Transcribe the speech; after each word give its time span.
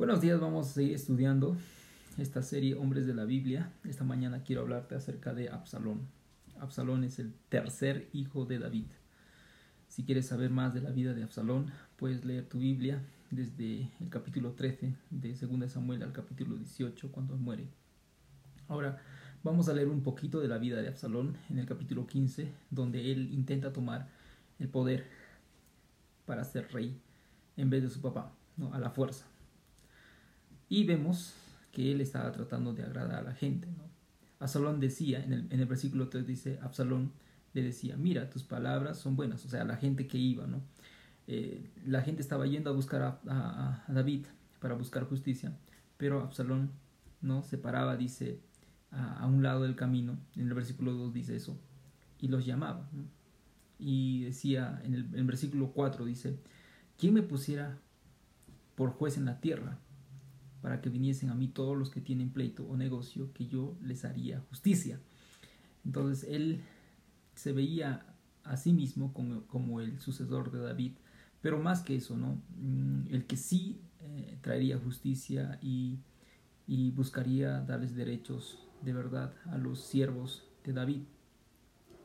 Buenos 0.00 0.22
días, 0.22 0.40
vamos 0.40 0.66
a 0.66 0.72
seguir 0.72 0.94
estudiando 0.94 1.58
esta 2.16 2.40
serie 2.40 2.74
Hombres 2.74 3.06
de 3.06 3.12
la 3.12 3.26
Biblia. 3.26 3.70
Esta 3.84 4.02
mañana 4.02 4.42
quiero 4.42 4.62
hablarte 4.62 4.94
acerca 4.94 5.34
de 5.34 5.50
Absalón. 5.50 6.08
Absalón 6.58 7.04
es 7.04 7.18
el 7.18 7.34
tercer 7.50 8.08
hijo 8.14 8.46
de 8.46 8.58
David. 8.58 8.86
Si 9.88 10.04
quieres 10.04 10.24
saber 10.24 10.48
más 10.48 10.72
de 10.72 10.80
la 10.80 10.88
vida 10.88 11.12
de 11.12 11.22
Absalón, 11.22 11.70
puedes 11.96 12.24
leer 12.24 12.48
tu 12.48 12.60
Biblia 12.60 13.02
desde 13.30 13.90
el 14.00 14.08
capítulo 14.08 14.52
13 14.52 14.94
de 15.10 15.34
2 15.34 15.70
Samuel 15.70 16.02
al 16.02 16.12
capítulo 16.12 16.56
18 16.56 17.12
cuando 17.12 17.36
muere. 17.36 17.68
Ahora 18.68 19.02
vamos 19.42 19.68
a 19.68 19.74
leer 19.74 19.88
un 19.88 20.02
poquito 20.02 20.40
de 20.40 20.48
la 20.48 20.56
vida 20.56 20.80
de 20.80 20.88
Absalón 20.88 21.36
en 21.50 21.58
el 21.58 21.66
capítulo 21.66 22.06
15 22.06 22.50
donde 22.70 23.12
él 23.12 23.34
intenta 23.34 23.70
tomar 23.70 24.08
el 24.60 24.70
poder 24.70 25.04
para 26.24 26.42
ser 26.44 26.72
rey 26.72 26.98
en 27.58 27.68
vez 27.68 27.82
de 27.82 27.90
su 27.90 28.00
papá, 28.00 28.32
¿no? 28.56 28.72
a 28.72 28.78
la 28.78 28.88
fuerza. 28.88 29.29
Y 30.70 30.84
vemos 30.84 31.34
que 31.72 31.92
él 31.92 32.00
estaba 32.00 32.32
tratando 32.32 32.72
de 32.72 32.84
agradar 32.84 33.18
a 33.18 33.22
la 33.22 33.34
gente. 33.34 33.66
¿no? 33.66 33.84
Absalón 34.38 34.80
decía, 34.80 35.22
en 35.22 35.34
el, 35.34 35.46
en 35.50 35.60
el 35.60 35.66
versículo 35.66 36.08
3 36.08 36.26
dice, 36.26 36.58
Absalón 36.62 37.12
le 37.52 37.62
decía, 37.62 37.96
mira, 37.96 38.30
tus 38.30 38.44
palabras 38.44 38.98
son 38.98 39.16
buenas, 39.16 39.44
o 39.44 39.48
sea, 39.48 39.64
la 39.64 39.76
gente 39.76 40.06
que 40.06 40.18
iba, 40.18 40.46
¿no? 40.46 40.62
Eh, 41.26 41.70
la 41.86 42.02
gente 42.02 42.22
estaba 42.22 42.46
yendo 42.46 42.70
a 42.70 42.72
buscar 42.72 43.20
a, 43.26 43.84
David 43.88 44.26
para 44.60 44.74
buscar 44.74 45.04
justicia, 45.04 45.52
pero 45.96 46.22
Absalón 46.22 46.70
no 47.20 47.42
se 47.42 47.58
paraba, 47.58 47.96
dice, 47.96 48.40
a, 48.90 49.26
un 49.26 49.42
lado 49.42 49.62
del 49.62 49.76
camino, 49.76 50.18
en 50.36 50.48
el 50.48 50.54
versículo 50.54 50.92
2 50.92 51.12
dice 51.12 51.36
eso, 51.36 51.58
y 52.20 52.28
los 52.28 52.46
llamaba. 52.46 52.88
Y 53.78 54.24
decía, 54.24 54.80
en 54.84 54.94
el, 54.94 55.14
en 55.14 55.26
versículo 55.26 55.72
4 55.72 56.04
dice, 56.04 56.38
¿quién 56.98 57.14
me 57.14 57.22
pusiera 57.22 57.78
por 58.74 58.90
juez 58.90 59.16
en 59.16 59.24
la 59.24 59.40
tierra? 59.40 59.78
Para 60.60 60.80
que 60.80 60.90
viniesen 60.90 61.30
a 61.30 61.34
mí 61.34 61.48
todos 61.48 61.76
los 61.76 61.90
que 61.90 62.00
tienen 62.00 62.30
pleito 62.30 62.64
o 62.66 62.76
negocio, 62.76 63.32
que 63.32 63.46
yo 63.46 63.76
les 63.82 64.04
haría 64.04 64.40
justicia. 64.48 65.00
Entonces 65.84 66.28
él 66.28 66.60
se 67.34 67.52
veía 67.52 68.04
a 68.44 68.56
sí 68.56 68.72
mismo 68.72 69.12
como, 69.12 69.80
el 69.80 69.98
sucesor 70.00 70.50
de 70.50 70.60
David, 70.60 70.92
pero 71.40 71.58
más 71.58 71.80
que 71.80 71.96
eso, 71.96 72.16
¿no? 72.16 72.40
Mm, 72.58 73.12
el 73.14 73.26
que 73.26 73.36
sí 73.36 73.80
eh, 74.00 74.38
traería 74.40 74.78
justicia 74.78 75.58
y, 75.62 75.98
buscaría 76.94 77.60
darles 77.62 77.96
derechos 77.96 78.58
de 78.82 78.92
verdad 78.92 79.34
a 79.46 79.58
los 79.58 79.80
siervos 79.80 80.44
de 80.64 80.72
David. 80.72 81.02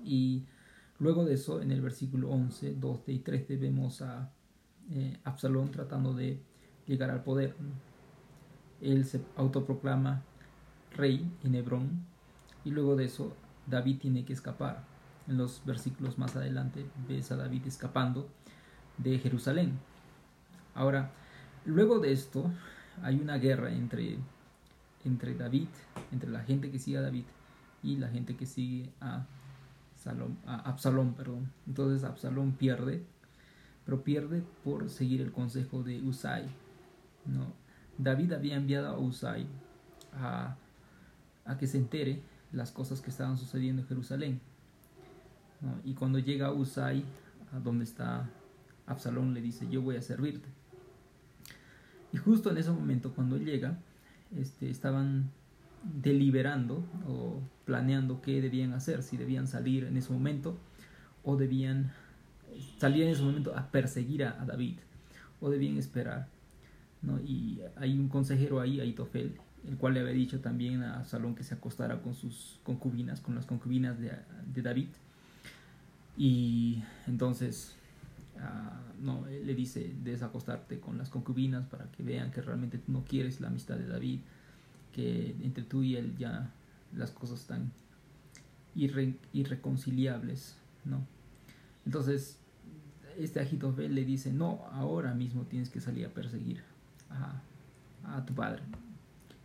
Y 0.04 0.46
luego 0.98 1.24
de 1.24 1.36
eso, 1.36 1.62
en 1.62 1.72
el 1.72 1.82
versículo 1.82 2.32
11, 2.32 2.74
12 2.74 3.14
y 3.14 3.20
13 3.20 3.58
vemos 3.58 4.02
a 4.02 4.32
eh, 4.90 5.18
Absalón 5.24 5.70
tratando 5.70 6.16
de 6.16 6.42
llegar 6.88 7.12
al 7.12 7.24
poder 7.24 7.56
él 8.82 9.06
se 9.06 9.22
autoproclama 9.36 10.22
rey 10.96 11.30
en 11.44 11.56
Hebrón 11.56 12.06
y 12.64 12.72
luego 12.72 12.96
de 12.96 13.06
eso 13.06 13.36
David 13.68 14.00
tiene 14.00 14.26
que 14.26 14.34
escapar. 14.34 14.84
En 15.28 15.38
los 15.38 15.64
versículos 15.66 16.18
más 16.18 16.36
adelante 16.36 16.86
ves 17.08 17.32
a 17.32 17.36
David 17.36 17.66
escapando 17.66 18.30
de 18.98 19.18
Jerusalén. 19.20 19.80
Ahora, 20.74 21.12
luego 21.66 22.00
de 22.00 22.12
esto 22.12 22.52
hay 23.02 23.20
una 23.20 23.38
guerra 23.38 23.72
entre, 23.72 24.18
entre 25.04 25.36
David, 25.36 25.68
entre 26.12 26.30
la 26.30 26.42
gente 26.42 26.70
que 26.70 26.80
sigue 26.80 26.98
a 26.98 27.02
David 27.02 27.26
y 27.82 27.98
la 27.98 28.10
gente 28.10 28.36
que 28.36 28.46
sigue 28.46 28.92
a, 29.02 29.26
a 30.46 30.56
Absalón. 30.70 31.14
Perdón. 31.14 31.52
Entonces 31.66 32.04
Absalón 32.04 32.54
pierde, 32.54 33.04
pero 33.86 34.04
pierde 34.04 34.44
por 34.64 34.90
seguir 34.90 35.22
el 35.22 35.32
consejo 35.32 35.82
de 35.82 36.02
Usai. 36.02 36.46
¿no? 37.26 37.65
David 37.98 38.34
había 38.34 38.56
enviado 38.56 38.88
a 38.88 39.00
Usai 39.00 39.48
a, 40.14 40.58
que 41.60 41.68
se 41.68 41.78
entere 41.78 42.22
las 42.52 42.72
cosas 42.72 43.02
que 43.02 43.10
estaban 43.10 43.38
sucediendo 43.38 43.82
en 43.82 43.88
Jerusalén. 43.88 44.42
Y 45.84 45.94
cuando 45.94 46.20
llega 46.20 46.52
Usai, 46.52 47.04
a 47.54 47.60
donde 47.60 47.86
está 47.86 48.30
Absalón, 48.88 49.34
le 49.34 49.42
dice, 49.42 49.68
yo 49.70 49.82
voy 49.82 49.96
a 49.96 50.02
servirte. 50.02 50.48
Y 52.12 52.18
justo 52.18 52.52
en 52.52 52.58
ese 52.58 52.72
momento, 52.72 53.14
cuando 53.14 53.38
llega, 53.38 53.78
este, 54.36 54.70
estaban 54.70 55.32
deliberando 56.02 56.84
o 57.08 57.40
planeando 57.66 58.22
qué 58.22 58.42
debían 58.42 58.74
hacer, 58.74 59.04
si 59.04 59.18
debían 59.18 59.48
salir 59.48 59.86
en 59.86 59.98
ese 59.98 60.12
momento 60.12 60.58
o 61.24 61.36
debían 61.36 61.92
salir 62.78 63.04
en 63.04 63.10
ese 63.10 63.22
momento 63.22 63.56
a 63.56 63.70
perseguir 63.70 64.24
a 64.24 64.46
David 64.46 64.78
o 65.42 65.50
debían 65.50 65.78
esperar. 65.78 66.28
Y 67.26 67.62
hay 67.76 67.98
un 67.98 68.10
consejero 68.10 68.60
ahí, 68.60 68.80
Aitofel, 68.80 69.36
el 69.68 69.78
cual 69.78 69.94
le 69.94 70.02
había 70.02 70.14
dicho 70.14 70.40
también 70.40 70.84
a 70.84 71.04
Salón 71.06 71.36
que 71.36 71.44
se 71.44 71.54
acostara 71.54 72.02
con 72.02 72.14
sus 72.14 72.60
concubinas, 72.64 73.22
con 73.22 73.36
las 73.36 73.46
concubinas 73.46 73.98
de, 74.00 74.62
David. 74.62 74.90
Y 76.18 76.84
entonces 77.08 77.76
ah, 78.40 78.80
no, 79.02 79.26
le 79.28 79.56
dice 79.56 79.94
desacostarte 80.04 80.80
con 80.80 80.98
las 80.98 81.10
concubinas 81.10 81.66
para 81.68 81.92
que 81.92 82.04
vean 82.04 82.32
que 82.32 82.42
realmente 82.42 82.78
tú 82.78 82.92
no 82.92 83.04
quieres 83.04 83.42
la 83.42 83.48
amistad 83.48 83.78
de 83.78 83.88
David, 83.88 84.22
que 84.94 85.36
entre 85.42 85.64
tú 85.64 85.84
y 85.84 85.96
él 85.96 86.16
ya 86.18 86.52
las 86.96 87.12
cosas 87.12 87.42
están 87.42 87.72
irreconciliables, 88.76 90.56
¿no? 90.86 91.06
Entonces, 91.86 92.40
este 93.18 93.40
Agitofel 93.40 93.94
le 93.94 94.04
dice, 94.06 94.34
no, 94.34 94.66
ahora 94.72 95.14
mismo 95.14 95.44
tienes 95.44 95.70
que 95.70 95.80
salir 95.80 96.06
a 96.06 96.10
perseguir 96.10 96.64
a, 97.16 98.26
tu 98.26 98.34
padre. 98.34 98.62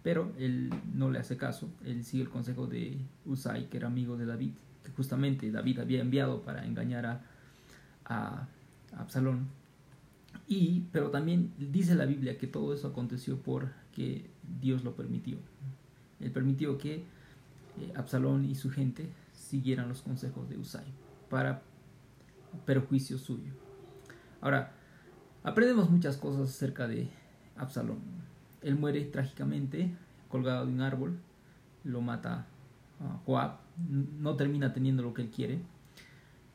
Pero 0.02 0.32
él 0.38 0.70
no 0.94 1.10
le 1.10 1.18
hace 1.18 1.36
caso, 1.36 1.68
él 1.84 2.04
sigue 2.04 2.22
el 2.22 2.30
consejo 2.30 2.66
de 2.66 2.98
Usai, 3.26 3.68
que 3.68 3.76
era 3.76 3.88
amigo 3.88 4.16
de 4.16 4.26
David, 4.26 4.52
que 4.82 4.90
justamente 4.92 5.50
David 5.50 5.80
había 5.80 6.00
enviado 6.00 6.42
para 6.42 6.64
engañar 6.64 7.06
a, 7.06 7.20
a, 8.04 8.48
Absalón. 8.96 9.48
Y, 10.48 10.84
pero 10.92 11.10
también 11.10 11.52
dice 11.58 11.94
la 11.94 12.06
Biblia 12.06 12.38
que 12.38 12.46
todo 12.46 12.74
eso 12.74 12.88
aconteció 12.88 13.38
porque 13.38 14.30
Dios 14.60 14.84
lo 14.84 14.96
permitió. 14.96 15.38
Él 16.18 16.30
permitió 16.32 16.76
que 16.78 16.96
eh, 16.96 17.92
Absalón 17.94 18.44
y 18.44 18.54
su 18.54 18.70
gente 18.70 19.10
siguieran 19.32 19.88
los 19.88 20.02
consejos 20.02 20.48
de 20.48 20.58
Usai 20.58 20.84
para 21.28 21.62
perjuicio 22.66 23.18
suyo. 23.18 23.52
Ahora, 24.40 24.72
aprendemos 25.42 25.90
muchas 25.90 26.16
cosas 26.16 26.48
acerca 26.48 26.88
de 26.88 27.08
Absalón. 27.60 27.98
Él 28.62 28.76
muere 28.76 29.04
trágicamente 29.04 29.94
colgado 30.28 30.66
de 30.66 30.72
un 30.72 30.80
árbol, 30.80 31.18
lo 31.84 32.00
mata 32.00 32.46
a 33.00 33.18
Joab, 33.24 33.58
no 34.18 34.36
termina 34.36 34.72
teniendo 34.72 35.02
lo 35.02 35.14
que 35.14 35.22
él 35.22 35.30
quiere 35.30 35.60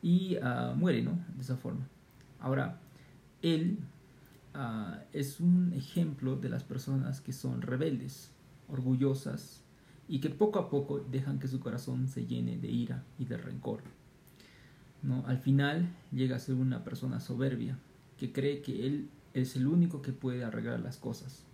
y 0.02 0.36
ah, 0.42 0.74
muere, 0.76 1.02
¿no? 1.02 1.18
De 1.34 1.42
esa 1.42 1.56
forma. 1.56 1.86
Ahora, 2.40 2.78
él 3.42 3.78
ah, 4.54 5.00
es 5.12 5.40
un 5.40 5.72
ejemplo 5.74 6.36
de 6.36 6.48
las 6.48 6.64
personas 6.64 7.20
que 7.20 7.32
son 7.32 7.62
rebeldes, 7.62 8.32
orgullosas 8.68 9.62
y 10.08 10.20
que 10.20 10.30
poco 10.30 10.58
a 10.58 10.70
poco 10.70 11.00
dejan 11.00 11.38
que 11.38 11.48
su 11.48 11.60
corazón 11.60 12.08
se 12.08 12.26
llene 12.26 12.58
de 12.58 12.68
ira 12.68 13.04
y 13.18 13.24
de 13.24 13.36
rencor. 13.36 13.82
¿no? 15.02 15.24
Al 15.26 15.38
final 15.38 15.88
llega 16.12 16.36
a 16.36 16.40
ser 16.40 16.54
una 16.54 16.84
persona 16.84 17.20
soberbia 17.20 17.78
que 18.16 18.32
cree 18.32 18.62
que 18.62 18.86
él 18.86 19.08
es 19.36 19.54
el 19.54 19.66
único 19.66 20.00
que 20.00 20.14
puede 20.14 20.44
arreglar 20.44 20.80
las 20.80 20.96
cosas. 20.96 21.44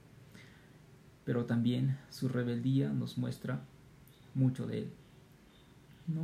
Pero 1.25 1.47
también 1.47 1.99
su 2.11 2.29
rebeldía 2.29 2.91
nos 2.91 3.19
muestra 3.19 3.65
mucho 4.35 4.67
de 4.67 4.79
él. 4.79 4.93
¿no? 6.07 6.23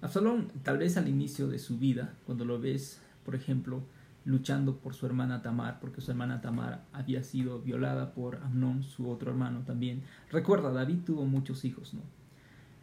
Absalón, 0.00 0.52
tal 0.62 0.78
vez 0.78 0.96
al 0.96 1.08
inicio 1.08 1.48
de 1.48 1.58
su 1.58 1.78
vida, 1.78 2.14
cuando 2.26 2.44
lo 2.44 2.60
ves, 2.60 3.00
por 3.24 3.34
ejemplo, 3.34 3.82
luchando 4.24 4.78
por 4.78 4.94
su 4.94 5.04
hermana 5.06 5.42
Tamar, 5.42 5.80
porque 5.80 6.00
su 6.00 6.12
hermana 6.12 6.40
Tamar 6.40 6.84
había 6.92 7.24
sido 7.24 7.60
violada 7.60 8.14
por 8.14 8.36
Amnón, 8.36 8.84
su 8.84 9.10
otro 9.10 9.32
hermano 9.32 9.62
también. 9.64 10.04
Recuerda, 10.30 10.70
David 10.70 11.00
tuvo 11.04 11.26
muchos 11.26 11.64
hijos, 11.64 11.92
¿no? 11.92 12.02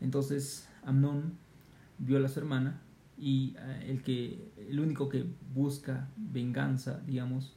Entonces, 0.01 0.67
Amnón 0.83 1.37
viola 1.97 2.27
a 2.27 2.29
su 2.29 2.39
hermana 2.39 2.81
y 3.17 3.55
eh, 3.57 3.85
el 3.87 4.03
que 4.03 4.51
el 4.69 4.79
único 4.81 5.07
que 5.07 5.25
busca 5.53 6.09
venganza, 6.17 7.01
digamos, 7.05 7.55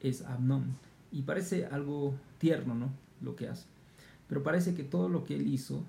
es 0.00 0.22
Amnón. 0.22 0.76
Y 1.12 1.22
parece 1.22 1.66
algo 1.66 2.14
tierno, 2.38 2.74
¿no? 2.74 2.90
Lo 3.20 3.36
que 3.36 3.48
hace. 3.48 3.66
Pero 4.28 4.42
parece 4.42 4.74
que 4.74 4.84
todo 4.84 5.08
lo 5.08 5.24
que 5.24 5.36
él 5.36 5.48
hizo 5.48 5.84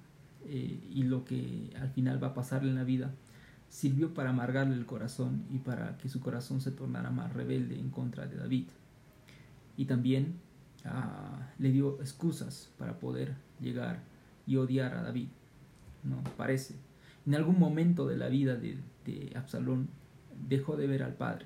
eh, 0.45 0.79
y 0.89 1.03
lo 1.03 1.25
que 1.25 1.69
al 1.79 1.89
final 1.89 2.21
va 2.21 2.29
a 2.29 2.33
pasarle 2.33 2.69
en 2.69 2.75
la 2.75 2.83
vida 2.83 3.11
sirvió 3.69 4.13
para 4.13 4.31
amargarle 4.31 4.75
el 4.75 4.85
corazón 4.85 5.45
y 5.49 5.59
para 5.59 5.97
que 5.97 6.09
su 6.09 6.19
corazón 6.19 6.59
se 6.59 6.71
tornara 6.71 7.09
más 7.09 7.33
rebelde 7.33 7.79
en 7.79 7.89
contra 7.89 8.27
de 8.27 8.35
David. 8.35 8.65
Y 9.77 9.85
también 9.85 10.35
ah, 10.85 11.49
le 11.57 11.71
dio 11.71 12.01
excusas 12.01 12.69
para 12.77 12.99
poder 12.99 13.35
llegar 13.61 13.99
y 14.45 14.57
odiar 14.57 14.93
a 14.95 15.03
David. 15.03 15.29
¿no? 16.03 16.21
Parece. 16.35 16.75
En 17.25 17.35
algún 17.35 17.59
momento 17.59 18.07
de 18.07 18.17
la 18.17 18.27
vida 18.27 18.55
de, 18.55 18.77
de 19.05 19.31
Absalón 19.35 19.87
dejó 20.49 20.75
de 20.75 20.87
ver 20.87 21.03
al 21.03 21.13
padre, 21.13 21.45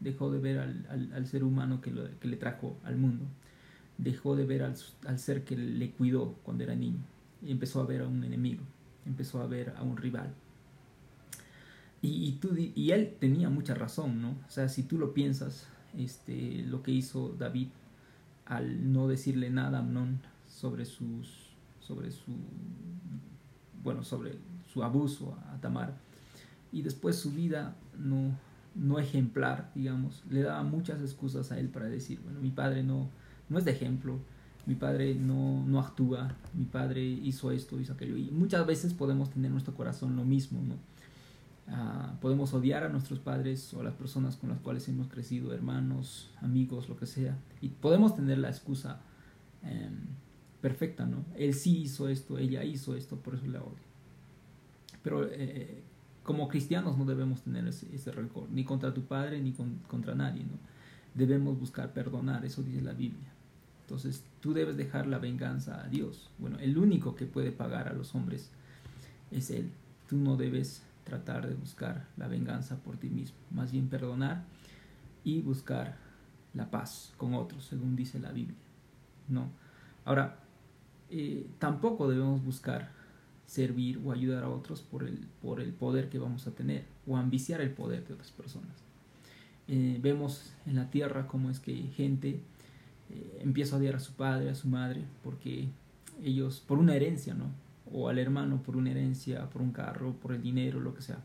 dejó 0.00 0.30
de 0.30 0.38
ver 0.38 0.58
al, 0.58 1.26
ser 1.26 1.44
humano 1.44 1.80
que, 1.80 1.92
le 1.92 2.36
trajo 2.36 2.78
al 2.84 2.96
mundo. 2.96 3.26
dejó 3.98 4.34
de 4.34 4.44
ver 4.44 4.62
al, 4.62 5.18
ser 5.18 5.44
que 5.44 5.56
le 5.56 5.92
cuidó 5.92 6.34
cuando 6.42 6.64
era 6.64 6.74
niño 6.74 7.00
y 7.42 7.50
empezó 7.52 7.80
a 7.80 7.86
ver 7.86 8.02
a 8.02 8.08
un 8.08 8.24
enemigo, 8.24 8.62
empezó 9.06 9.40
a 9.40 9.46
ver 9.46 9.74
a 9.76 9.82
un 9.82 9.96
rival. 9.96 10.34
Y, 12.02 12.32
tú, 12.40 12.56
y 12.56 12.92
él 12.92 13.14
tenía 13.20 13.50
mucha 13.50 13.74
razón, 13.74 14.22
¿no? 14.22 14.30
O 14.30 14.50
sea, 14.50 14.70
si 14.70 14.84
tú 14.84 14.98
lo 14.98 15.12
piensas, 15.12 15.66
este, 15.98 16.62
lo 16.62 16.82
que 16.82 16.92
hizo 16.92 17.34
David 17.38 17.68
al 18.46 18.92
no 18.92 19.06
decirle 19.06 19.50
nada 19.50 19.78
a 19.78 19.80
Amnón 19.82 20.20
sobre 20.48 20.86
sus, 20.86 21.50
sobre 21.78 22.10
su, 22.10 22.32
bueno, 23.82 24.02
sobre 24.02 24.38
su 24.72 24.82
abuso 24.82 25.36
a 25.52 25.60
Tamar, 25.60 25.94
y 26.72 26.82
después 26.82 27.16
su 27.16 27.32
vida 27.32 27.76
no, 27.98 28.36
no 28.74 28.98
ejemplar, 28.98 29.70
digamos, 29.74 30.22
le 30.30 30.42
daba 30.42 30.62
muchas 30.62 31.00
excusas 31.00 31.50
a 31.52 31.58
él 31.58 31.68
para 31.68 31.86
decir, 31.86 32.20
bueno, 32.22 32.40
mi 32.40 32.50
padre 32.50 32.82
no, 32.82 33.08
no 33.48 33.58
es 33.58 33.64
de 33.64 33.72
ejemplo, 33.72 34.18
mi 34.66 34.74
padre 34.74 35.14
no, 35.14 35.64
no 35.66 35.80
actúa, 35.80 36.36
mi 36.54 36.64
padre 36.64 37.02
hizo 37.02 37.50
esto, 37.50 37.80
hizo 37.80 37.94
aquello. 37.94 38.16
Y 38.16 38.30
muchas 38.30 38.66
veces 38.66 38.94
podemos 38.94 39.30
tener 39.30 39.46
en 39.46 39.52
nuestro 39.52 39.74
corazón 39.74 40.16
lo 40.16 40.24
mismo, 40.24 40.60
¿no? 40.62 40.76
Ah, 41.72 42.14
podemos 42.20 42.52
odiar 42.52 42.82
a 42.82 42.88
nuestros 42.88 43.20
padres 43.20 43.72
o 43.74 43.80
a 43.80 43.84
las 43.84 43.94
personas 43.94 44.36
con 44.36 44.50
las 44.50 44.58
cuales 44.58 44.88
hemos 44.88 45.06
crecido, 45.08 45.54
hermanos, 45.54 46.30
amigos, 46.40 46.88
lo 46.88 46.96
que 46.96 47.06
sea. 47.06 47.38
Y 47.60 47.68
podemos 47.68 48.16
tener 48.16 48.38
la 48.38 48.48
excusa 48.48 49.00
em, 49.62 49.98
perfecta, 50.60 51.06
¿no? 51.06 51.24
Él 51.36 51.54
sí 51.54 51.82
hizo 51.82 52.08
esto, 52.08 52.38
ella 52.38 52.64
hizo 52.64 52.96
esto, 52.96 53.16
por 53.16 53.34
eso 53.34 53.46
le 53.46 53.58
odio. 53.58 53.90
Pero 55.02 55.26
eh, 55.26 55.82
como 56.22 56.48
cristianos 56.48 56.98
no 56.98 57.04
debemos 57.04 57.42
tener 57.42 57.66
ese, 57.66 57.94
ese, 57.94 58.12
rencor, 58.12 58.48
ni 58.50 58.64
contra 58.64 58.92
tu 58.92 59.02
padre 59.04 59.40
ni 59.40 59.52
contra 59.52 60.14
nadie, 60.14 60.44
¿no? 60.44 60.58
Debemos 61.14 61.58
buscar 61.58 61.92
perdonar, 61.92 62.44
eso 62.44 62.62
dice 62.62 62.82
la 62.82 62.92
Biblia. 62.92 63.28
Entonces 63.82 64.24
tú 64.40 64.52
debes 64.52 64.76
dejar 64.76 65.06
la 65.06 65.18
venganza 65.18 65.82
a 65.82 65.88
Dios. 65.88 66.30
Bueno, 66.38 66.58
el 66.60 66.78
único 66.78 67.16
que 67.16 67.26
puede 67.26 67.50
pagar 67.50 67.88
a 67.88 67.92
los 67.92 68.14
hombres 68.14 68.50
es 69.32 69.50
Él. 69.50 69.70
Tú 70.08 70.16
no 70.16 70.36
debes 70.36 70.84
tratar 71.04 71.48
de 71.48 71.54
buscar 71.54 72.06
la 72.16 72.28
venganza 72.28 72.76
por 72.76 72.96
ti 72.96 73.08
mismo, 73.08 73.36
más 73.50 73.72
bien 73.72 73.88
perdonar 73.88 74.44
y 75.24 75.40
buscar 75.40 75.96
la 76.54 76.70
paz 76.70 77.12
con 77.16 77.34
otros, 77.34 77.64
según 77.64 77.96
dice 77.96 78.20
la 78.20 78.30
Biblia. 78.30 78.58
No. 79.28 79.50
Ahora, 80.04 80.38
eh, 81.10 81.48
tampoco 81.58 82.08
debemos 82.08 82.44
buscar 82.44 82.92
servir 83.50 84.00
o 84.04 84.12
ayudar 84.12 84.44
a 84.44 84.48
otros 84.48 84.80
por 84.80 85.02
el, 85.02 85.26
por 85.42 85.60
el 85.60 85.72
poder 85.72 86.08
que 86.08 86.20
vamos 86.20 86.46
a 86.46 86.52
tener 86.52 86.84
o 87.04 87.16
ambiciar 87.16 87.60
el 87.60 87.72
poder 87.72 88.06
de 88.06 88.14
otras 88.14 88.30
personas. 88.30 88.70
Eh, 89.66 89.98
vemos 90.00 90.52
en 90.66 90.76
la 90.76 90.88
tierra 90.88 91.26
cómo 91.26 91.50
es 91.50 91.58
que 91.58 91.74
gente 91.96 92.40
eh, 93.10 93.40
empieza 93.42 93.74
a 93.74 93.80
odiar 93.80 93.96
a 93.96 93.98
su 93.98 94.12
padre, 94.12 94.50
a 94.50 94.54
su 94.54 94.68
madre, 94.68 95.02
porque 95.24 95.68
ellos, 96.22 96.60
por 96.60 96.78
una 96.78 96.94
herencia, 96.94 97.34
¿no? 97.34 97.46
O 97.92 98.08
al 98.08 98.20
hermano 98.20 98.62
por 98.62 98.76
una 98.76 98.92
herencia, 98.92 99.50
por 99.50 99.62
un 99.62 99.72
carro, 99.72 100.12
por 100.12 100.32
el 100.32 100.42
dinero, 100.42 100.78
lo 100.78 100.94
que 100.94 101.02
sea, 101.02 101.18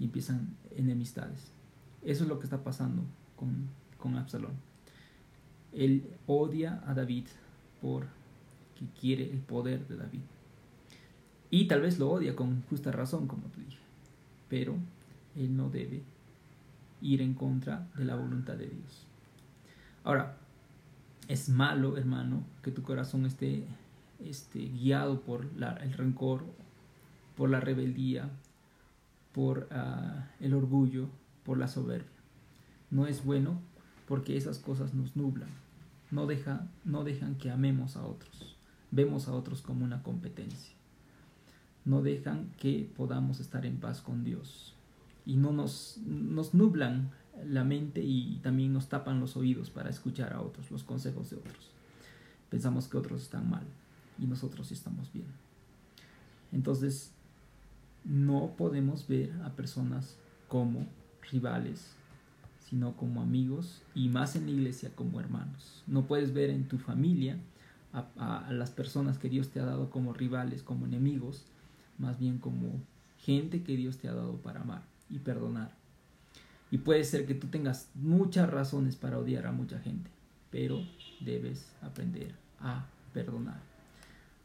y 0.00 0.06
empiezan 0.06 0.56
enemistades. 0.76 1.52
Eso 2.04 2.24
es 2.24 2.28
lo 2.28 2.40
que 2.40 2.46
está 2.46 2.64
pasando 2.64 3.04
con, 3.36 3.68
con 3.98 4.16
Absalón. 4.16 4.54
Él 5.72 6.02
odia 6.26 6.82
a 6.88 6.94
David 6.94 7.26
por 7.80 8.06
que 8.76 8.86
quiere 9.00 9.30
el 9.30 9.38
poder 9.38 9.86
de 9.86 9.96
David. 9.96 10.22
Y 11.52 11.66
tal 11.66 11.82
vez 11.82 11.98
lo 11.98 12.10
odia 12.10 12.34
con 12.34 12.62
justa 12.62 12.90
razón, 12.92 13.26
como 13.26 13.42
te 13.48 13.60
dije. 13.60 13.76
Pero 14.48 14.74
él 15.36 15.54
no 15.54 15.68
debe 15.68 16.02
ir 17.02 17.20
en 17.20 17.34
contra 17.34 17.86
de 17.94 18.06
la 18.06 18.14
voluntad 18.14 18.54
de 18.54 18.68
Dios. 18.68 19.06
Ahora, 20.02 20.38
es 21.28 21.50
malo, 21.50 21.98
hermano, 21.98 22.42
que 22.62 22.70
tu 22.70 22.82
corazón 22.82 23.26
esté, 23.26 23.66
esté 24.24 24.60
guiado 24.60 25.20
por 25.20 25.46
el 25.82 25.92
rencor, 25.92 26.46
por 27.36 27.50
la 27.50 27.60
rebeldía, 27.60 28.30
por 29.34 29.68
ah, 29.72 30.30
el 30.40 30.54
orgullo, 30.54 31.10
por 31.44 31.58
la 31.58 31.68
soberbia. 31.68 32.08
No 32.90 33.06
es 33.06 33.26
bueno 33.26 33.60
porque 34.08 34.38
esas 34.38 34.58
cosas 34.58 34.94
nos 34.94 35.16
nublan. 35.16 35.50
No, 36.10 36.26
deja, 36.26 36.66
no 36.86 37.04
dejan 37.04 37.34
que 37.34 37.50
amemos 37.50 37.98
a 37.98 38.06
otros. 38.06 38.56
Vemos 38.90 39.28
a 39.28 39.34
otros 39.34 39.60
como 39.60 39.84
una 39.84 40.02
competencia 40.02 40.72
no 41.84 42.02
dejan 42.02 42.50
que 42.58 42.88
podamos 42.96 43.40
estar 43.40 43.66
en 43.66 43.78
paz 43.78 44.00
con 44.00 44.24
Dios. 44.24 44.74
Y 45.24 45.36
no 45.36 45.52
nos, 45.52 45.98
nos 46.04 46.54
nublan 46.54 47.10
la 47.46 47.64
mente 47.64 48.02
y 48.02 48.38
también 48.42 48.72
nos 48.72 48.88
tapan 48.88 49.20
los 49.20 49.36
oídos 49.36 49.70
para 49.70 49.90
escuchar 49.90 50.32
a 50.32 50.40
otros, 50.40 50.70
los 50.70 50.84
consejos 50.84 51.30
de 51.30 51.36
otros. 51.36 51.70
Pensamos 52.50 52.88
que 52.88 52.98
otros 52.98 53.22
están 53.22 53.48
mal 53.48 53.64
y 54.18 54.26
nosotros 54.26 54.70
estamos 54.72 55.12
bien. 55.12 55.26
Entonces, 56.52 57.12
no 58.04 58.54
podemos 58.56 59.08
ver 59.08 59.32
a 59.44 59.50
personas 59.50 60.16
como 60.48 60.86
rivales, 61.30 61.94
sino 62.68 62.96
como 62.96 63.22
amigos 63.22 63.82
y 63.94 64.08
más 64.08 64.36
en 64.36 64.46
la 64.46 64.52
iglesia 64.52 64.90
como 64.94 65.20
hermanos. 65.20 65.82
No 65.86 66.06
puedes 66.06 66.34
ver 66.34 66.50
en 66.50 66.68
tu 66.68 66.78
familia 66.78 67.38
a, 67.92 68.46
a 68.46 68.52
las 68.52 68.70
personas 68.70 69.18
que 69.18 69.28
Dios 69.28 69.48
te 69.48 69.60
ha 69.60 69.64
dado 69.64 69.90
como 69.90 70.12
rivales, 70.12 70.62
como 70.62 70.86
enemigos, 70.86 71.46
más 71.98 72.18
bien 72.18 72.38
como 72.38 72.80
gente 73.18 73.62
que 73.62 73.76
Dios 73.76 73.98
te 73.98 74.08
ha 74.08 74.14
dado 74.14 74.36
para 74.38 74.60
amar 74.60 74.82
y 75.08 75.18
perdonar. 75.18 75.72
Y 76.70 76.78
puede 76.78 77.04
ser 77.04 77.26
que 77.26 77.34
tú 77.34 77.48
tengas 77.48 77.90
muchas 77.94 78.50
razones 78.50 78.96
para 78.96 79.18
odiar 79.18 79.46
a 79.46 79.52
mucha 79.52 79.78
gente, 79.78 80.10
pero 80.50 80.80
debes 81.20 81.70
aprender 81.82 82.34
a 82.60 82.86
perdonar. 83.12 83.60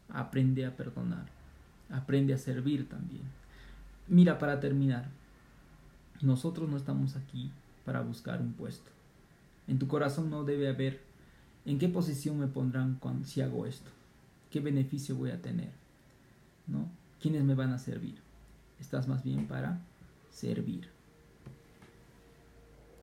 Aprende 0.09 0.65
a 0.65 0.75
perdonar. 0.75 1.25
Aprende 1.89 2.33
a 2.33 2.37
servir 2.37 2.89
también. 2.89 3.23
Mira, 4.07 4.39
para 4.39 4.59
terminar, 4.59 5.09
nosotros 6.21 6.69
no 6.69 6.77
estamos 6.77 7.15
aquí 7.15 7.51
para 7.85 8.01
buscar 8.01 8.41
un 8.41 8.53
puesto. 8.53 8.91
En 9.67 9.79
tu 9.79 9.87
corazón 9.87 10.29
no 10.29 10.43
debe 10.43 10.69
haber 10.69 11.01
en 11.65 11.79
qué 11.79 11.89
posición 11.89 12.39
me 12.39 12.47
pondrán 12.47 12.95
cuando, 12.95 13.25
si 13.25 13.41
hago 13.41 13.65
esto. 13.65 13.89
¿Qué 14.49 14.59
beneficio 14.59 15.15
voy 15.15 15.31
a 15.31 15.41
tener? 15.41 15.71
¿No? 16.67 16.89
¿Quiénes 17.19 17.43
me 17.43 17.55
van 17.55 17.73
a 17.73 17.79
servir? 17.79 18.21
Estás 18.79 19.07
más 19.07 19.23
bien 19.23 19.47
para 19.47 19.79
servir. 20.29 20.96